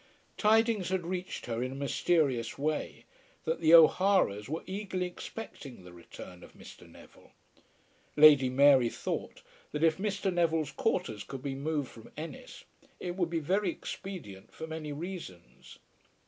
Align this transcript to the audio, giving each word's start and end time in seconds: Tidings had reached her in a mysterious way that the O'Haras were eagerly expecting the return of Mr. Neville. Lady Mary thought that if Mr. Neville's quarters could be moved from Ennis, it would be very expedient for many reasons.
Tidings 0.35 0.89
had 0.89 1.05
reached 1.05 1.45
her 1.45 1.61
in 1.61 1.71
a 1.73 1.75
mysterious 1.75 2.57
way 2.57 3.05
that 3.43 3.61
the 3.61 3.75
O'Haras 3.75 4.49
were 4.49 4.63
eagerly 4.65 5.05
expecting 5.05 5.83
the 5.83 5.93
return 5.93 6.43
of 6.43 6.53
Mr. 6.55 6.89
Neville. 6.89 7.33
Lady 8.15 8.49
Mary 8.49 8.89
thought 8.89 9.43
that 9.71 9.83
if 9.83 9.99
Mr. 9.99 10.33
Neville's 10.33 10.71
quarters 10.71 11.23
could 11.23 11.43
be 11.43 11.53
moved 11.53 11.89
from 11.91 12.11
Ennis, 12.17 12.63
it 12.99 13.15
would 13.15 13.29
be 13.29 13.37
very 13.39 13.69
expedient 13.69 14.51
for 14.51 14.65
many 14.65 14.91
reasons. 14.91 15.77